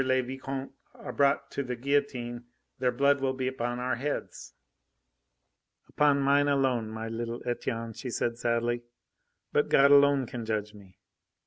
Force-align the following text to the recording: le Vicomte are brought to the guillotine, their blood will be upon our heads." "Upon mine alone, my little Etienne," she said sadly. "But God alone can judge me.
le 0.03 0.19
Vicomte 0.23 0.71
are 0.95 1.13
brought 1.13 1.51
to 1.51 1.61
the 1.61 1.75
guillotine, 1.75 2.43
their 2.79 2.91
blood 2.91 3.21
will 3.21 3.33
be 3.33 3.47
upon 3.47 3.77
our 3.77 3.97
heads." 3.97 4.53
"Upon 5.89 6.19
mine 6.19 6.47
alone, 6.47 6.89
my 6.89 7.07
little 7.07 7.43
Etienne," 7.45 7.93
she 7.93 8.09
said 8.09 8.39
sadly. 8.39 8.81
"But 9.53 9.69
God 9.69 9.91
alone 9.91 10.25
can 10.25 10.43
judge 10.43 10.73
me. 10.73 10.97